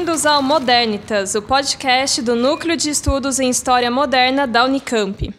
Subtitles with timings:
[0.00, 5.30] Bem-vindos ao Modernitas, o podcast do Núcleo de Estudos em História Moderna da Unicamp.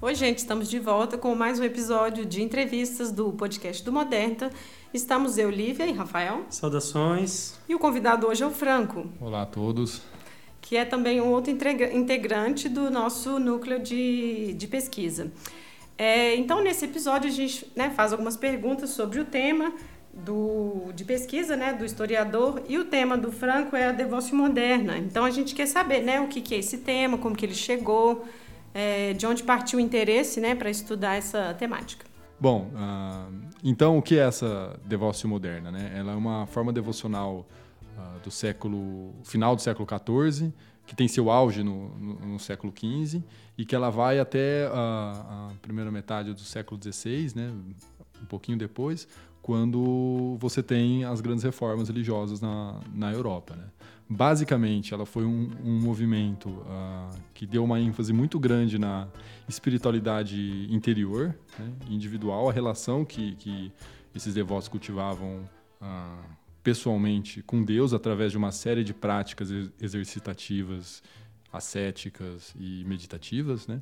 [0.00, 4.50] Oi, gente, estamos de volta com mais um episódio de entrevistas do podcast do Modernita.
[4.94, 6.46] Estamos eu, Lívia e Rafael.
[6.48, 7.58] Saudações.
[7.68, 9.06] E o convidado hoje é o Franco.
[9.20, 10.00] Olá a todos.
[10.62, 11.52] Que é também um outro
[11.92, 15.30] integrante do nosso núcleo de, de pesquisa.
[15.98, 19.74] É, então, nesse episódio, a gente né, faz algumas perguntas sobre o tema
[20.24, 24.96] do, de pesquisa né, do historiador e o tema do Franco é a devoção moderna.
[24.96, 27.54] Então, a gente quer saber né, o que, que é esse tema, como que ele
[27.54, 28.24] chegou,
[28.72, 32.06] é, de onde partiu o interesse né, para estudar essa temática.
[32.38, 33.32] Bom, uh,
[33.64, 35.70] então o que é essa devoção moderna?
[35.70, 35.92] Né?
[35.96, 37.46] Ela é uma forma devocional
[37.96, 40.52] uh, do século final do século XIV,
[40.86, 43.22] que tem seu auge no, no, no século XV
[43.56, 47.50] e que ela vai até a, a primeira metade do século XVI, né?
[48.22, 49.08] um pouquinho depois,
[49.46, 53.54] quando você tem as grandes reformas religiosas na, na Europa.
[53.54, 53.62] Né?
[54.08, 59.06] Basicamente, ela foi um, um movimento uh, que deu uma ênfase muito grande na
[59.48, 63.70] espiritualidade interior, né, individual, a relação que, que
[64.12, 65.48] esses devotos cultivavam
[65.80, 66.24] uh,
[66.60, 69.48] pessoalmente com Deus através de uma série de práticas
[69.80, 71.04] exercitativas,
[71.52, 73.80] ascéticas e meditativas, né?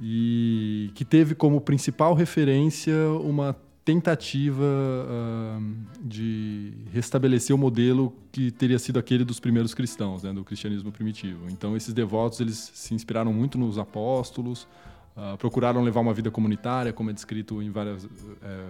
[0.00, 3.54] E que teve como principal referência uma
[3.84, 5.62] tentativa uh,
[6.02, 11.48] de restabelecer o modelo que teria sido aquele dos primeiros cristãos, né, do cristianismo primitivo.
[11.50, 14.68] Então, esses devotos eles se inspiraram muito nos apóstolos,
[15.16, 18.08] uh, procuraram levar uma vida comunitária, como é descrito em várias uh,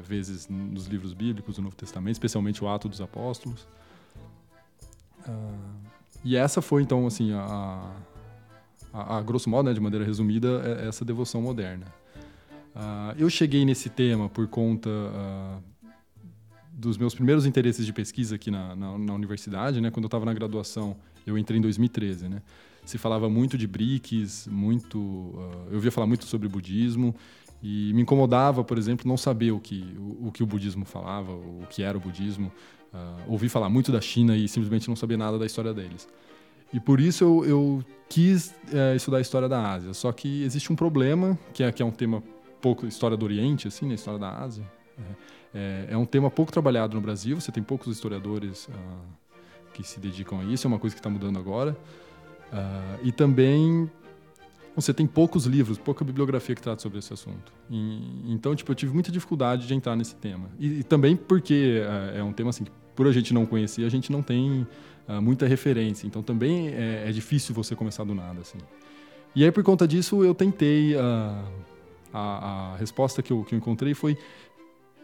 [0.05, 3.67] vezes nos livros bíblicos do Novo Testamento, especialmente o Ato dos Apóstolos.
[5.27, 5.53] Ah,
[6.25, 7.93] e essa foi, então, assim, a,
[8.93, 11.87] a, a grosso modo, né, de maneira resumida, é essa devoção moderna.
[12.81, 15.63] Uh, eu cheguei nesse tema por conta uh,
[16.73, 19.91] dos meus primeiros interesses de pesquisa aqui na, na, na universidade, né?
[19.91, 20.97] Quando eu estava na graduação,
[21.27, 22.41] eu entrei em 2013, né?
[22.87, 27.15] Se falava muito de BRICS, muito, uh, eu ouvia falar muito sobre budismo
[27.63, 31.33] e me incomodava, por exemplo, não saber o que o, o que o budismo falava,
[31.33, 32.51] o que era o budismo.
[33.29, 36.09] ouvi falar muito da China e simplesmente não sabia nada da história deles.
[36.73, 39.93] E por isso eu, eu quis é, estudar a história da Ásia.
[39.93, 42.23] Só que existe um problema, que é, que é um tema
[42.61, 44.65] pouco história do Oriente, assim, na né, história da Ásia.
[44.99, 45.03] É,
[45.53, 47.41] é, é, um tema pouco trabalhado no Brasil.
[47.41, 48.73] Você tem poucos historiadores uh,
[49.73, 50.67] que se dedicam a isso.
[50.67, 51.77] É uma coisa que está mudando agora.
[52.53, 53.91] Uh, e também
[54.75, 57.53] você tem poucos livros, pouca bibliografia que trata sobre esse assunto.
[57.69, 60.49] E, então, tipo, eu tive muita dificuldade de entrar nesse tema.
[60.59, 63.85] E, e também porque uh, é um tema assim que, por a gente não conhecer,
[63.85, 64.67] a gente não tem
[65.21, 66.07] muita referência.
[66.07, 68.59] Então, também é, é, difícil você começar do nada, assim.
[69.35, 70.95] E aí, por conta disso, eu tentei
[72.13, 74.17] a, a resposta que eu, que eu encontrei foi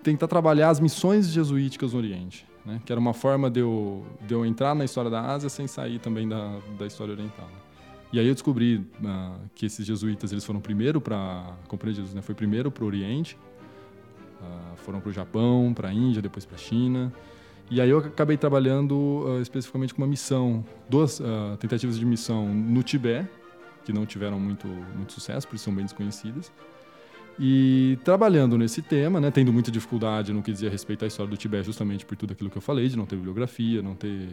[0.02, 2.80] tentar trabalhar as missões jesuíticas no Oriente, né?
[2.84, 5.98] que era uma forma de eu, de eu entrar na história da Ásia sem sair
[5.98, 7.48] também da, da história oriental.
[8.12, 12.22] E aí eu descobri uh, que esses jesuítas eles foram primeiro para compreender Jesus, né?
[12.22, 13.36] Foi primeiro para o Oriente,
[14.40, 17.12] uh, foram para o Japão, para a Índia, depois para a China.
[17.68, 21.20] E aí eu acabei trabalhando uh, especificamente com uma missão, duas
[21.58, 23.28] tentativas de missão no Tibete,
[23.84, 26.52] que não tiveram muito muito sucesso, por isso são bem desconhecidas.
[27.38, 31.36] E trabalhando nesse tema, né, tendo muita dificuldade no que dizia respeito à história do
[31.36, 34.28] Tibete, justamente por tudo aquilo que eu falei, de não ter bibliografia, não ter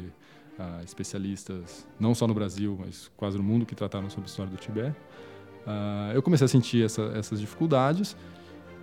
[0.57, 4.51] uh, especialistas, não só no Brasil, mas quase no mundo, que trataram sobre a história
[4.51, 4.95] do Tibete.
[5.65, 8.15] Uh, eu comecei a sentir essa, essas dificuldades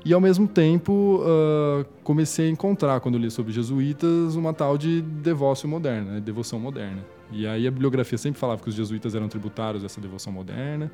[0.04, 5.02] e, ao mesmo tempo, uh, comecei a encontrar, quando li sobre jesuítas, uma tal de
[5.02, 7.04] devoção moderna, né, devoção moderna.
[7.32, 10.90] E aí a bibliografia sempre falava que os jesuítas eram tributários dessa devoção moderna,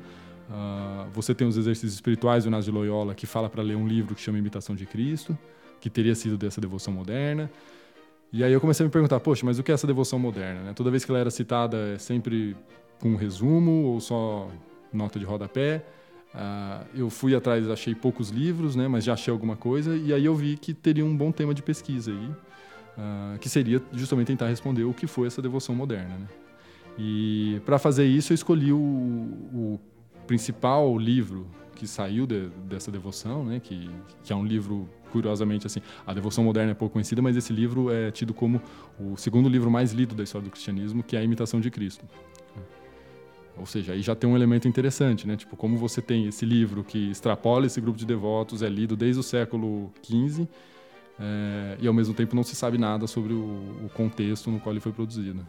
[0.49, 3.87] Uh, você tem os exercícios espirituais do Inácio de Loyola, que fala para ler um
[3.87, 5.37] livro que chama Imitação de Cristo,
[5.81, 7.51] que teria sido dessa devoção moderna.
[8.31, 10.61] E aí eu comecei a me perguntar, poxa, mas o que é essa devoção moderna?
[10.61, 10.73] Né?
[10.73, 12.55] Toda vez que ela era citada é sempre
[12.99, 14.49] com um resumo ou só
[14.91, 15.83] nota de rodapé.
[16.33, 20.25] Uh, eu fui atrás, achei poucos livros, né, mas já achei alguma coisa, e aí
[20.25, 24.47] eu vi que teria um bom tema de pesquisa aí, uh, que seria justamente tentar
[24.47, 26.15] responder o que foi essa devoção moderna.
[26.15, 26.27] Né?
[26.97, 29.79] E para fazer isso eu escolhi o, o
[30.27, 33.89] principal livro que saiu de, dessa devoção, né, que,
[34.23, 37.91] que é um livro curiosamente assim, a devoção moderna é pouco conhecida, mas esse livro
[37.91, 38.61] é tido como
[38.99, 42.05] o segundo livro mais lido da história do cristianismo, que é a Imitação de Cristo.
[43.55, 45.35] Ou seja, aí já tem um elemento interessante, né?
[45.35, 49.19] Tipo, como você tem esse livro que extrapola esse grupo de devotos, é lido desde
[49.19, 50.47] o século XV,
[51.19, 54.73] é, e ao mesmo tempo não se sabe nada sobre o, o contexto no qual
[54.73, 55.43] ele foi produzido.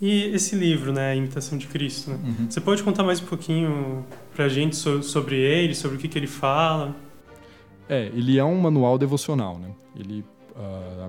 [0.00, 2.18] E esse livro, né, Imitação de Cristo, né?
[2.24, 2.50] uhum.
[2.50, 4.04] você pode contar mais um pouquinho
[4.34, 6.96] pra gente so sobre ele, sobre o que, que ele fala?
[7.88, 9.70] É, ele é um manual devocional, né?
[9.94, 10.24] Ele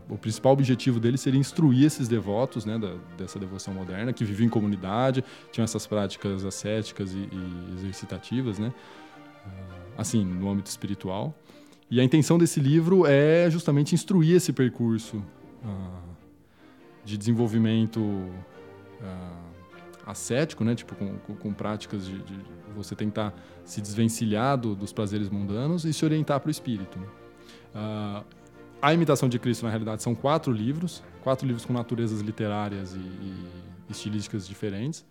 [0.10, 4.48] o principal objetivo dele seria instruir esses devotos né, da, dessa devoção moderna, que viviam
[4.48, 8.74] em comunidade, tinham essas práticas ascéticas e, e exercitativas, né,
[9.98, 11.34] assim, no âmbito espiritual.
[11.90, 16.16] E a intenção desse livro é justamente instruir esse percurso uh,
[17.04, 18.00] de desenvolvimento
[19.02, 19.52] uh,
[20.06, 20.76] ascético, né?
[20.76, 22.40] Tipo, com, com, com práticas de, de,
[22.76, 23.34] você tentar
[23.66, 26.98] se desvencilhar do, dos prazeres mundanos e se orientar para o espírito.
[27.00, 28.24] Uh,
[28.82, 33.00] a Imitação de Cristo, na realidade, são quatro livros, quatro livros com naturezas literárias e,
[33.00, 33.46] e
[33.90, 35.06] estilísticas diferentes.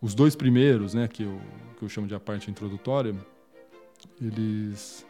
[0.00, 1.40] Os dois primeiros, né, que eu,
[1.76, 3.14] que eu chamo de a parte introdutória,
[4.20, 5.04] eles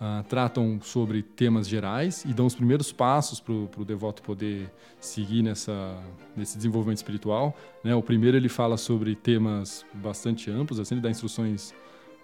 [0.00, 4.70] uh, tratam sobre temas gerais e dão os primeiros passos para o devoto poder
[5.00, 5.96] seguir nessa,
[6.36, 7.56] nesse desenvolvimento espiritual.
[7.82, 7.94] Né?
[7.94, 11.74] O primeiro ele fala sobre temas bastante amplos, assim, ele dá instruções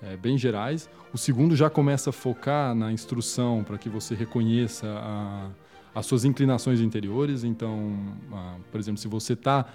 [0.02, 0.90] é, bem gerais.
[1.12, 5.48] O segundo já começa a focar na instrução para que você reconheça a,
[5.94, 7.44] as suas inclinações interiores.
[7.44, 7.94] Então,
[8.30, 9.66] uh, por exemplo, se você está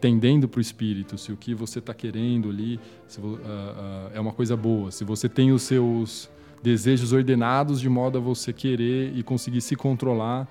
[0.00, 3.38] tendendo para o espírito, se o que você está querendo ali se, uh, uh,
[4.12, 6.28] é uma coisa boa, se você tem os seus
[6.66, 10.48] desejos ordenados de modo a você querer e conseguir se controlar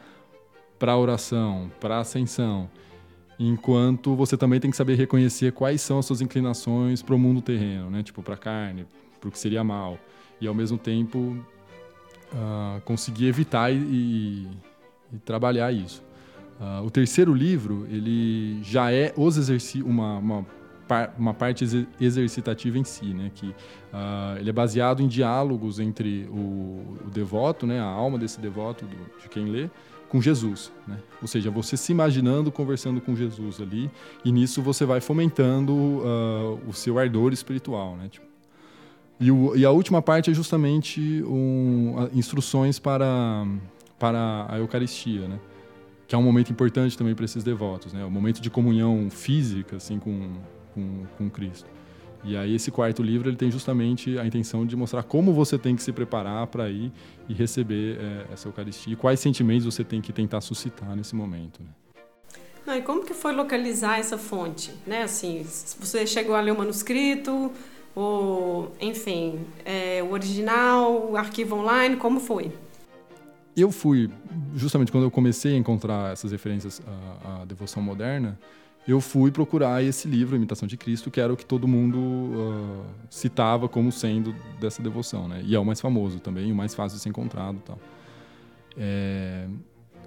[0.79, 2.69] para a oração, para a ascensão.
[3.37, 7.41] Enquanto você também tem que saber reconhecer quais são as suas inclinações para o mundo
[7.41, 8.01] terreno, né?
[8.01, 8.85] Tipo, para a carne,
[9.19, 9.99] para o que seria mal.
[10.39, 14.47] E ao mesmo tempo uh, conseguir evitar e, e,
[15.11, 16.01] e trabalhar isso.
[16.57, 19.35] Uh, o terceiro livro, ele já é os
[19.83, 20.45] uma, uma
[21.17, 21.65] uma parte
[21.99, 23.31] exercitativa em si, né?
[23.33, 27.79] Que uh, ele é baseado em diálogos entre o, o, devoto, né?
[27.79, 29.69] A alma desse devoto, do, de quem lê,
[30.07, 30.97] com Jesus, né?
[31.21, 33.89] Ou seja, você se imaginando conversando com Jesus ali,
[34.23, 38.07] e nisso você vai fomentando uh, o seu ardor espiritual, né?
[38.09, 38.25] Tipo,
[39.19, 43.47] e, o, e, a última parte é justamente um, instruções para,
[43.97, 45.39] para a Eucaristia, né?
[46.07, 48.05] que é um momento importante também para esses devotos, né?
[48.05, 50.33] O momento de comunhão física, assim, com,
[50.75, 51.67] com, com Cristo.
[52.23, 55.75] E aí esse quarto livro ele tem justamente a intenção de mostrar como você tem
[55.75, 56.91] que se preparar para ir
[57.29, 61.61] e receber é, essa Eucaristia e quais sentimentos você tem que tentar suscitar nesse momento.
[61.61, 61.69] Né?
[62.65, 64.73] Não, e como que foi localizar essa fonte?
[64.87, 65.03] Né?
[65.03, 65.43] Assim,
[65.79, 67.51] você chegou a ler o manuscrito,
[67.95, 72.51] ou, enfim, é, o original, o arquivo online, como foi?
[73.55, 74.09] Eu fui,
[74.55, 76.81] justamente quando eu comecei a encontrar essas referências
[77.23, 78.37] à, à devoção moderna,
[78.87, 82.85] eu fui procurar esse livro, Imitação de Cristo, que era o que todo mundo uh,
[83.09, 85.41] citava como sendo dessa devoção, né?
[85.43, 87.79] E é o mais famoso também, o mais fácil de ser encontrado, tal.
[88.77, 89.47] É,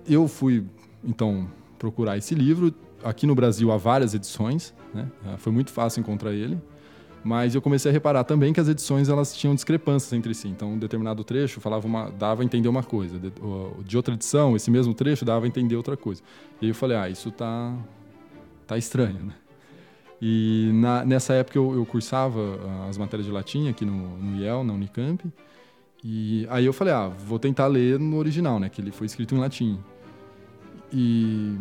[0.09, 0.65] eu fui
[1.03, 1.49] então
[1.79, 2.73] procurar esse livro.
[3.03, 5.09] Aqui no Brasil há várias edições, né?
[5.25, 6.57] Uh, foi muito fácil encontrar ele.
[7.25, 10.47] Mas eu comecei a reparar também que as edições elas tinham discrepâncias entre si.
[10.47, 13.33] Então, um determinado trecho falava uma, dava a entender uma coisa, de,
[13.85, 16.23] de outra edição, esse mesmo trecho dava a entender outra coisa.
[16.63, 17.77] E aí eu falei, ah, isso tá
[18.69, 19.35] tá estranho, né?
[20.21, 24.37] E na, nessa época eu, eu, cursava ah, as matérias de latim aqui no, no
[24.37, 25.25] IEL, na Unicamp.
[26.05, 28.69] E aí eu falei, ah, vou tentar ler no original, né?
[28.69, 29.79] Que ele foi escrito em latim.
[30.93, 31.57] E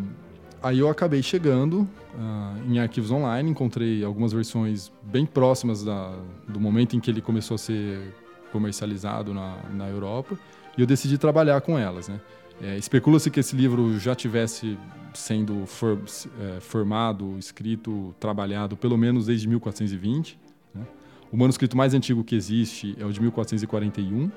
[0.62, 6.16] aí eu acabei chegando uh, em arquivos online, encontrei algumas versões bem próximas da,
[6.48, 8.14] do momento em que ele começou a ser
[8.52, 10.38] comercializado na, na Europa.
[10.78, 12.20] E eu decidi trabalhar com elas, né?
[12.62, 14.78] É, Especula-se que esse livro já tivesse
[15.14, 16.00] sendo for,
[16.40, 20.40] é, formado, escrito, trabalhado pelo menos desde 1420.
[20.74, 20.86] Né?
[21.32, 24.32] O manuscrito mais antigo que existe é o de 1441,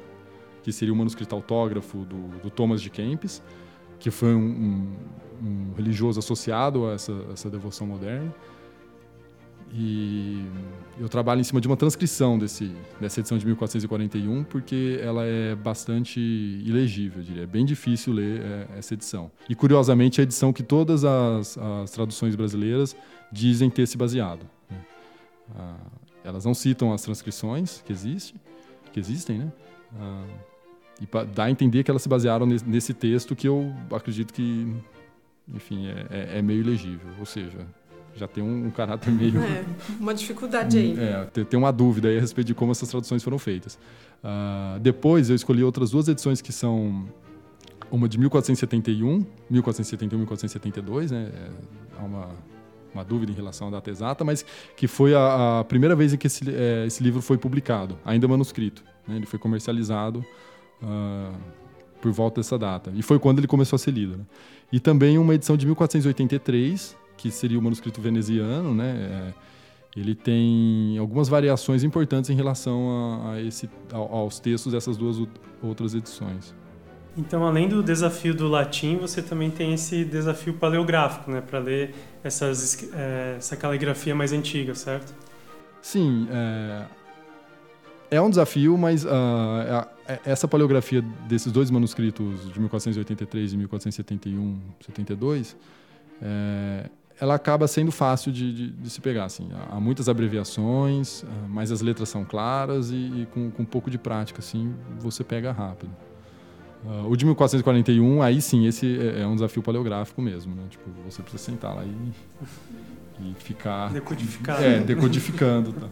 [0.63, 3.43] que seria o manuscrito autógrafo do, do Thomas de Kempis,
[3.99, 4.39] que foi um,
[5.43, 8.35] um, um religioso associado a essa, essa devoção moderna.
[9.73, 10.45] E
[10.99, 15.55] eu trabalho em cima de uma transcrição desse, dessa edição de 1441, porque ela é
[15.55, 17.43] bastante ilegível, eu diria.
[17.45, 19.31] É bem difícil ler é, essa edição.
[19.49, 22.97] E, curiosamente, é a edição que todas as, as traduções brasileiras
[23.31, 24.45] dizem ter se baseado.
[24.69, 24.79] Né?
[25.57, 25.77] Ah,
[26.25, 28.35] elas não citam as transcrições que, existe,
[28.93, 29.53] que existem, né?
[29.99, 30.25] Ah,
[31.01, 34.71] e dá a entender que elas se basearam nesse, texto que eu acredito que,
[35.49, 37.09] enfim, é, é, é meio ilegível.
[37.19, 37.67] Ou seja,
[38.17, 39.41] já tem um, um caráter meio.
[39.41, 39.65] É,
[39.99, 40.99] uma dificuldade aí.
[40.99, 43.79] É, tem, tem uma dúvida aí a respeito de como essas traduções foram feitas.
[44.23, 47.07] Uh, depois eu escolhi outras duas edições que são
[47.91, 51.31] uma de 1471, 1471 1472, né?
[51.33, 51.51] É,
[51.99, 52.29] há uma,
[52.95, 54.45] uma dúvida em relação à data exata, mas
[54.77, 58.29] que foi a, a primeira vez em que esse, é, esse, livro foi publicado, ainda
[58.29, 58.85] manuscrito.
[59.07, 59.17] Né?
[59.17, 60.25] Ele foi comercializado
[60.83, 61.35] uh,
[62.01, 62.93] por volta dessa data.
[62.95, 64.19] E foi quando ele começou a ser lido.
[64.19, 64.25] Né?
[64.73, 69.35] E também uma edição de 1483, que seria o manuscrito veneziano, né?
[69.37, 74.97] É, ele tem algumas variações importantes em relação a, a esse, a, aos textos dessas
[74.97, 75.17] duas
[75.63, 76.55] outras edições.
[77.19, 81.95] Então, além do desafio do latim, você também tem esse desafio paleográfico, né, para ler
[82.25, 85.13] essas, é, essa caligrafia mais antiga, certo?
[85.83, 86.85] Sim, é,
[88.13, 89.09] é um desafio, mas uh,
[90.25, 95.57] essa paleografia desses dois manuscritos de 1483 e 1471, 72,
[96.23, 99.25] é, ela acaba sendo fácil de, de, de, se pegar.
[99.25, 99.49] Assim.
[99.71, 103.91] Há muitas abreviações, ah, mas as letras são claras e, e com, com, um pouco
[103.91, 105.91] de prática assim, você pega rápido.
[106.83, 110.55] Uh, o de 1441, aí sim, esse é, é, um desafio paleográfico mesmo.
[110.55, 110.63] Né?
[110.71, 112.13] Tipo, você precisa sentar lá e,
[113.21, 113.93] e ficar...
[113.93, 114.65] Decodificando.
[114.65, 115.73] É, decodificando.
[115.75, 115.89] tá.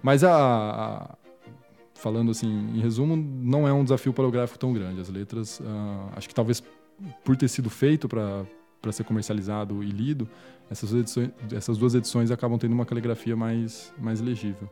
[0.00, 1.16] Mas a, a,
[1.94, 5.00] falando assim, em resumo, não é um desafio paleográfico tão grande.
[5.00, 6.62] As letras, uh, acho que talvez
[7.24, 8.44] por ter sido feito para
[8.84, 10.28] para ser comercializado e lido,
[10.70, 14.68] essas, edições, essas duas edições acabam tendo uma caligrafia mais, mais legível.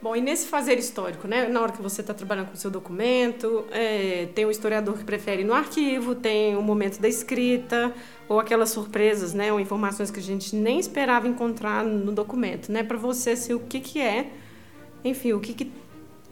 [0.00, 1.48] Bom, e nesse fazer histórico, né?
[1.48, 5.04] Na hora que você está trabalhando com o seu documento, é, tem um historiador que
[5.04, 7.92] prefere ir no arquivo, tem o momento da escrita,
[8.28, 9.52] ou aquelas surpresas, né?
[9.52, 12.82] Ou informações que a gente nem esperava encontrar no documento, né?
[12.82, 14.30] Para você, assim, o que, que é,
[15.04, 15.72] enfim, o que que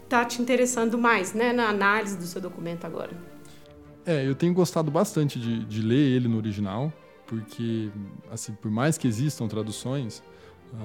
[0.04, 1.52] está te interessando mais, né?
[1.52, 3.34] Na análise do seu documento agora.
[4.06, 6.92] É, eu tenho gostado bastante de, de ler ele no original,
[7.26, 7.90] porque,
[8.30, 10.23] assim, por mais que existam traduções,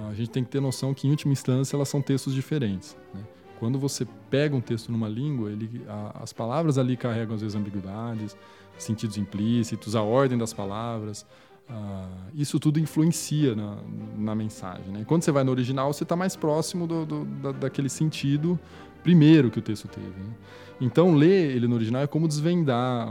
[0.09, 2.95] a gente tem que ter noção que, em última instância, elas são textos diferentes.
[3.13, 3.21] Né?
[3.59, 7.55] Quando você pega um texto numa língua, ele, a, as palavras ali carregam, às vezes,
[7.55, 8.37] ambiguidades,
[8.77, 11.25] sentidos implícitos, a ordem das palavras.
[11.69, 13.77] Uh, isso tudo influencia na,
[14.17, 14.91] na mensagem.
[14.91, 15.03] Né?
[15.05, 18.59] Quando você vai no original, você está mais próximo do, do, da, daquele sentido
[19.03, 20.07] primeiro que o texto teve.
[20.07, 20.33] Né?
[20.81, 23.07] Então, ler ele no original é como desvendar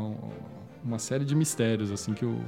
[0.84, 2.40] uma série de mistérios assim que o,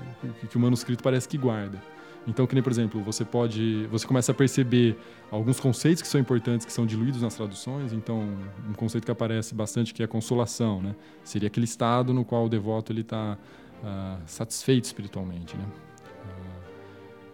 [0.48, 1.80] que o manuscrito parece que guarda.
[2.26, 4.98] Então, que nem, por exemplo, você pode, você começa a perceber
[5.30, 7.92] alguns conceitos que são importantes, que são diluídos nas traduções.
[7.92, 8.20] Então,
[8.68, 10.94] um conceito que aparece bastante que é consolação, né?
[11.24, 13.38] Seria aquele estado no qual o devoto ele está
[13.82, 15.64] uh, satisfeito espiritualmente, né?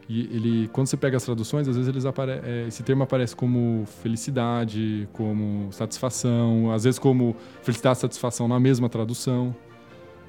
[0.09, 3.85] E ele, quando você pega as traduções, às vezes eles é, esse termo aparece como
[4.03, 9.55] felicidade, como satisfação, às vezes como felicidade e satisfação na mesma tradução.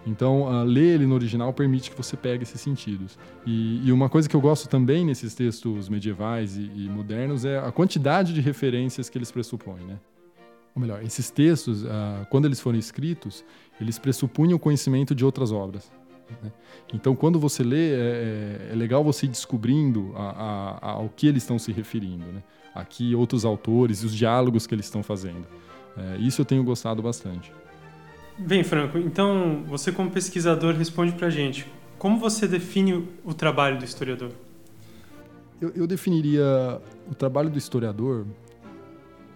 [0.08, 3.20] Então, uh, ler ele no original permite que você pegue esses sentidos.
[3.46, 7.60] E, e uma coisa que eu gosto também nesses textos medievais e, e, modernos é
[7.60, 10.00] a quantidade de referências que eles pressupõem, né?
[10.74, 13.44] Ou melhor, esses textos, uh, quando eles foram escritos,
[13.82, 15.92] eles pressupunham o conhecimento de outras obras.
[16.42, 16.52] Né?
[16.94, 21.10] Então, quando você lê, é, é, é legal você ir descobrindo a, a, a, ao
[21.10, 22.26] que eles estão se referindo.
[22.26, 22.44] Né?
[22.74, 25.46] Aqui, outros autores e os diálogos que eles estão fazendo.
[25.98, 27.52] É, isso eu tenho gostado bastante.
[28.38, 31.66] Bem, Franco, então você, como pesquisador, responde para a gente.
[31.98, 34.32] Como você define o trabalho do historiador?
[35.60, 36.80] Eu, eu definiria
[37.10, 38.28] o trabalho do historiador.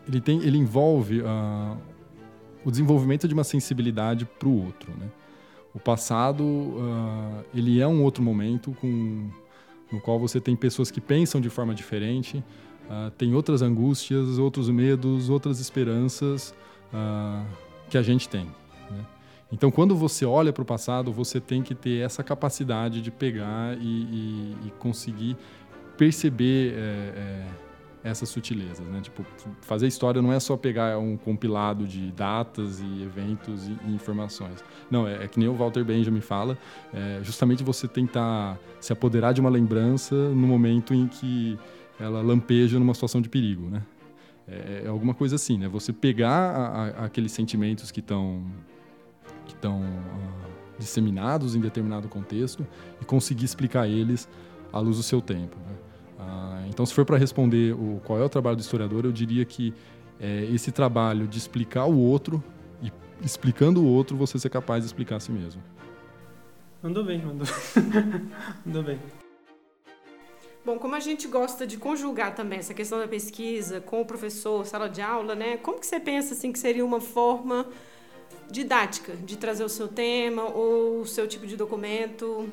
[0.08, 1.78] Ele, tem, ele envolve uh,
[2.64, 4.92] o desenvolvimento de uma sensibilidade para o outro.
[4.92, 5.08] Né?
[5.74, 9.30] O passado, uh, ele é um outro momento com,
[9.92, 12.44] no qual você tem pessoas que pensam de forma diferente,
[12.90, 16.54] uh, tem outras angústias, outros medos, outras esperanças
[16.94, 17.46] uh,
[17.90, 18.46] que a gente tem.
[18.90, 19.06] Né?
[19.52, 23.78] Então, quando você olha para o passado, você tem que ter essa capacidade de pegar
[23.78, 25.38] e, e, e conseguir
[25.98, 27.48] perceber é, é,
[28.04, 29.00] essas sutilezas, né?
[29.02, 29.26] Tipo,
[29.62, 34.64] fazer história não é só pegar um compilado de datas e eventos e, informações.
[34.90, 36.58] Não, é, é, que nem o Walter Benjamin fala,
[36.94, 41.58] é justamente você tentar se apoderar de uma lembrança no momento em que
[42.00, 43.84] ela lampeja numa situação de perigo, né?
[44.48, 45.68] É, é alguma coisa assim, né?
[45.68, 48.44] Você pegar a, a, aqueles sentimentos que estão
[49.46, 52.66] que estão uh, disseminados em determinado contexto
[53.02, 54.28] e conseguir explicar eles
[54.72, 55.58] à luz do seu tempo.
[55.58, 55.91] Né?
[56.22, 59.44] Ah, então, se for para responder o, qual é o trabalho do historiador, eu diria
[59.44, 59.74] que
[60.20, 62.44] é esse trabalho de explicar o outro
[62.82, 62.92] e
[63.24, 65.62] explicando o outro, você ser capaz de explicar a si mesmo.
[66.84, 67.48] Mandou bem, mandou,
[68.66, 69.00] mandou bem.
[70.64, 74.64] Bom, como a gente gosta de conjugar também essa questão da pesquisa com o professor,
[74.64, 75.58] sala de aula, né?
[75.58, 77.66] Como que você pensa assim que seria uma forma
[78.52, 82.48] didática de trazer o seu tema ou o seu tipo de documento?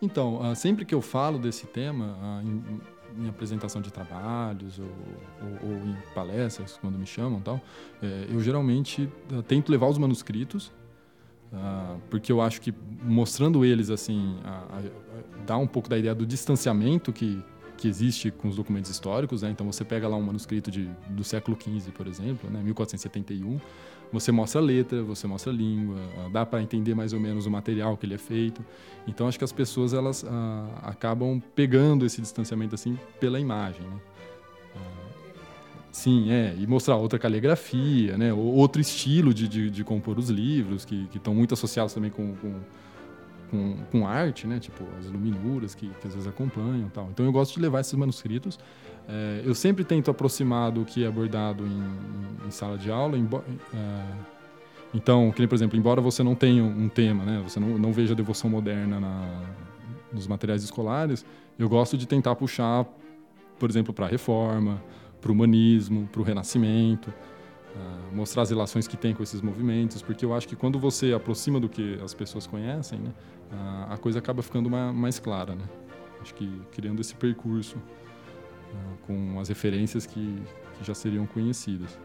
[0.00, 4.84] Então, ah, sempre que eu falo desse tema, ah, em, em apresentação de trabalhos ou,
[4.84, 7.60] ou, ou, em palestras, quando me chamam tal,
[8.02, 10.72] é, eu geralmente ah, tento levar os manuscritos,
[12.10, 14.36] porque eu acho que mostrando eles assim,
[15.46, 17.42] dá um pouco da ideia do distanciamento que,
[17.76, 19.42] que existe com os documentos históricos.
[19.42, 19.50] Né?
[19.50, 22.60] Então, você pega lá um manuscrito de, do século XV, por exemplo, né?
[22.62, 23.60] 1471,
[24.12, 27.46] você mostra a letra, você mostra a língua, ah, dá para entender mais ou menos
[27.46, 28.64] o material que ele é feito.
[29.06, 33.82] Então acho que as pessoas elas ah, acabam pegando esse distanciamento assim pela imagem.
[33.82, 34.00] Né?
[34.76, 35.06] Ah,
[35.90, 36.54] Sim, é.
[36.58, 38.30] E mostrar outra caligrafia, né?
[38.30, 42.60] Outro estilo de, de, de compor os livros, que estão muito associados também com, com,
[43.50, 44.58] com, com, arte, né?
[44.58, 47.08] Tipo, as iluminuras que, que às vezes acompanham tal.
[47.10, 48.58] Então eu gosto de levar esses manuscritos.
[49.08, 53.16] É, eu sempre tento aproximar do que é abordado em, em sala de aula.
[53.16, 53.28] Em,
[53.74, 54.02] é,
[54.94, 57.40] então, que, por exemplo, embora você não tenha um tema, né?
[57.44, 59.42] Você não, não veja a devoção moderna na,
[60.12, 61.24] nos materiais escolares,
[61.58, 62.86] eu gosto de tentar puxar,
[63.58, 64.82] por exemplo, para a reforma,
[65.20, 67.12] para o humanismo, para o renascimento,
[67.76, 71.12] uh, mostrar as relações que tem com esses movimentos, porque eu acho que quando você
[71.12, 73.12] aproxima do que as pessoas conhecem, né,
[73.52, 75.64] uh, a coisa acaba ficando mais, mais, clara, né?
[76.20, 80.42] Acho que criando esse percurso uh, com as referências que,
[80.78, 81.98] que já seriam conhecidas.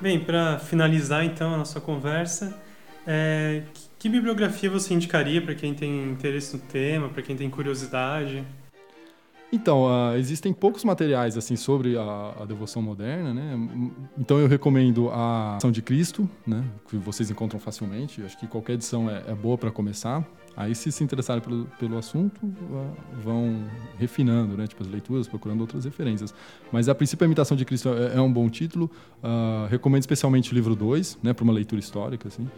[0.00, 2.58] Bem, para finalizar então a nossa conversa,
[3.06, 3.62] é,
[3.98, 8.44] que bibliografia você indicaria para quem tem interesse no tema, para quem tem curiosidade?
[9.52, 13.90] Então, uh, existem poucos materiais assim sobre a, a, devoção moderna, né?
[14.16, 16.64] Então eu recomendo a Ação de Cristo, né?
[16.88, 18.22] Que vocês encontram facilmente.
[18.22, 20.24] Acho que qualquer edição é, é boa para começar.
[20.56, 23.64] Aí, se se interessarem pelo, pelo assunto, uh, vão
[23.98, 24.68] refinando, né?
[24.68, 26.32] Tipo as leituras, procurando outras referências.
[26.70, 28.88] Mas a princípio a Imitação de Cristo é, é um bom título.
[29.22, 31.32] Uh, recomendo especialmente o livro 2, né?
[31.32, 32.48] Para uma leitura histórica, assim.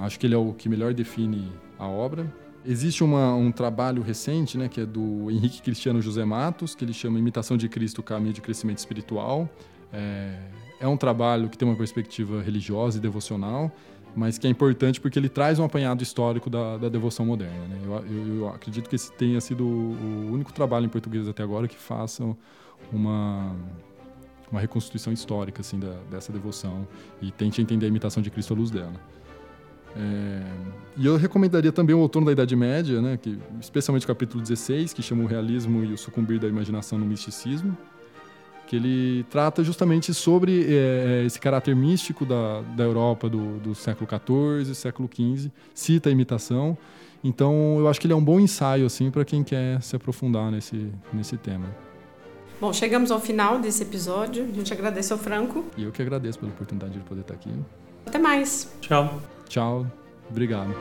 [0.00, 2.26] acho que ele é o que melhor define a obra.
[2.64, 6.92] Existe uma, um trabalho recente, né, que é do Henrique Cristiano José Matos, que ele
[6.92, 9.48] chama Imitação de Cristo, Caminho de Crescimento Espiritual.
[9.92, 10.38] É,
[10.80, 13.70] é um trabalho que tem uma perspectiva religiosa e devocional,
[14.14, 17.66] mas que é importante porque ele traz um apanhado histórico da, da devoção moderna.
[17.66, 17.80] Né?
[17.84, 21.66] Eu, eu, eu, acredito que esse tenha sido o único trabalho em português até agora
[21.66, 22.24] que faça
[22.92, 23.56] uma,
[24.50, 26.86] uma reconstituição histórica assim, da, dessa devoção
[27.20, 28.92] e tente entender a imitação de Cristo à luz dela.
[29.96, 30.42] É,
[30.96, 34.92] e eu recomendaria também o Outono da Idade Média, né, que, especialmente o capítulo 16,
[34.92, 37.76] que chama o Realismo e o Sucumbir da Imaginação no Misticismo,
[38.66, 44.08] que ele trata justamente sobre é, esse caráter místico da, da Europa do, do século
[44.08, 46.76] XIV, século XV, cita a imitação.
[47.24, 50.50] Então, eu acho que ele é um bom ensaio assim para quem quer se aprofundar
[50.50, 51.66] nesse, nesse tema.
[52.60, 54.44] Bom, chegamos ao final desse episódio.
[54.44, 55.64] A gente agradece ao Franco.
[55.76, 57.50] E eu que agradeço pela oportunidade de poder estar aqui.
[58.06, 58.72] Até mais.
[58.80, 59.20] Tchau.
[59.52, 59.86] Tchau,
[60.30, 60.74] obrigado.